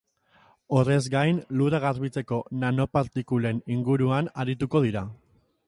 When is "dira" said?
4.87-5.05